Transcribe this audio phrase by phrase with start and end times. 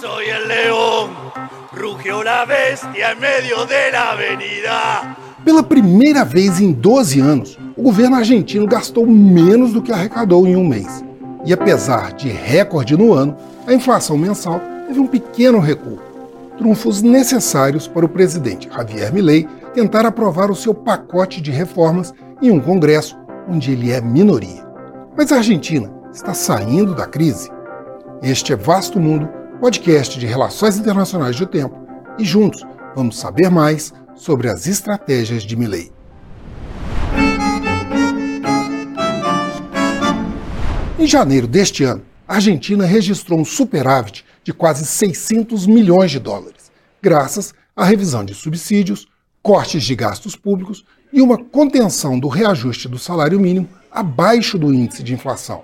[0.00, 1.10] Soy el león,
[1.72, 5.16] rugió la bestia en medio de la avenida.
[5.44, 10.56] Pela primeira vez em 12 anos, o governo argentino gastou menos do que arrecadou em
[10.56, 11.04] um mês.
[11.44, 13.36] E apesar de recorde no ano,
[13.66, 15.98] a inflação mensal teve um pequeno recuo.
[16.56, 22.50] Trunfos necessários para o presidente Javier Milei tentar aprovar o seu pacote de reformas em
[22.50, 23.18] um Congresso
[23.48, 24.64] onde ele é minoria.
[25.16, 27.50] Mas a Argentina está saindo da crise?
[28.22, 29.28] Este é Vasto Mundo,
[29.62, 31.86] podcast de relações internacionais do tempo,
[32.18, 32.66] e juntos
[32.96, 35.92] vamos saber mais sobre as estratégias de Milley.
[40.98, 46.72] Em janeiro deste ano, a Argentina registrou um superávit de quase 600 milhões de dólares,
[47.00, 49.06] graças à revisão de subsídios,
[49.40, 55.04] cortes de gastos públicos e uma contenção do reajuste do salário mínimo abaixo do índice
[55.04, 55.62] de inflação.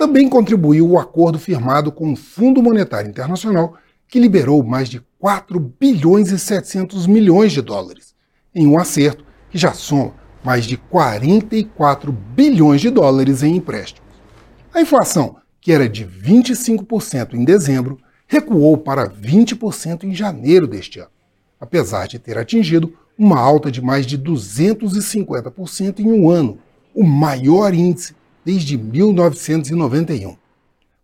[0.00, 3.74] Também contribuiu o acordo firmado com o Fundo Monetário Internacional,
[4.08, 8.14] que liberou mais de 4 bilhões e 700 milhões de dólares,
[8.54, 14.10] em um acerto que já soma mais de 44 bilhões de dólares em empréstimos.
[14.72, 21.10] A inflação, que era de 25% em dezembro, recuou para 20% em janeiro deste ano,
[21.60, 26.58] apesar de ter atingido uma alta de mais de 250% em um ano,
[26.94, 30.36] o maior índice desde 1991.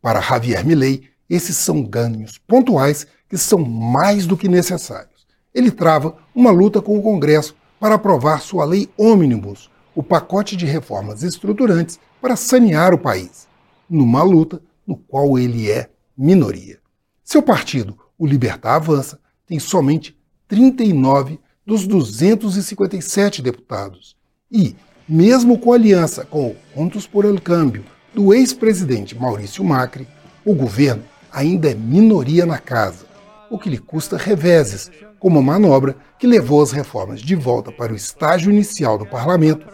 [0.00, 5.26] Para Javier Milei, esses são ganhos pontuais que são mais do que necessários.
[5.54, 10.66] Ele trava uma luta com o Congresso para aprovar sua lei ônibus, o pacote de
[10.66, 13.48] reformas estruturantes para sanear o país,
[13.88, 16.78] numa luta no qual ele é minoria.
[17.24, 20.16] Seu partido, o Libertar Avança, tem somente
[20.48, 24.16] 39 dos 257 deputados.
[24.50, 24.76] E,
[25.08, 30.06] mesmo com aliança com o Juntos por el Câmbio do ex-presidente Maurício Macri,
[30.44, 33.06] o governo ainda é minoria na casa,
[33.50, 37.92] o que lhe custa reveses, como a manobra que levou as reformas de volta para
[37.92, 39.66] o estágio inicial do parlamento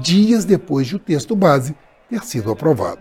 [0.00, 1.74] dias depois de o texto base
[2.08, 3.00] ter sido aprovado.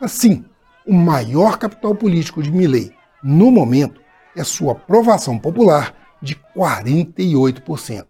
[0.00, 0.44] Assim,
[0.86, 2.92] o maior capital político de Milley,
[3.22, 4.00] no momento,
[4.36, 8.06] é sua aprovação popular de 48%,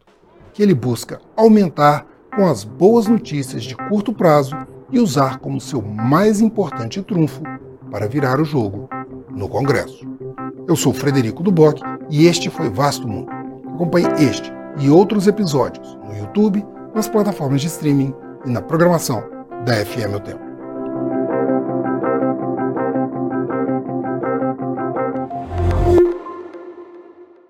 [0.53, 2.07] que ele busca aumentar
[2.39, 4.57] com as boas notícias de curto prazo
[4.93, 7.43] e usar como seu mais importante trunfo
[7.91, 8.89] para virar o jogo
[9.29, 10.07] no Congresso.
[10.69, 13.29] Eu sou Frederico Duboc e este foi Vasto Mundo.
[13.75, 18.15] Acompanhe este e outros episódios no YouTube, nas plataformas de streaming
[18.47, 19.21] e na programação
[19.65, 20.48] da FM O Tempo.